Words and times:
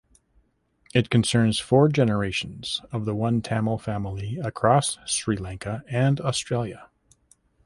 It 0.95 1.11
concerns 1.11 1.59
four 1.59 1.87
generations 1.87 2.81
of 2.91 3.05
the 3.05 3.13
one 3.13 3.43
Tamil 3.43 3.77
family 3.77 4.39
across 4.39 4.97
Sri 5.05 5.37
Lanka 5.37 5.83
and 5.87 6.19
Australia. 6.21 6.89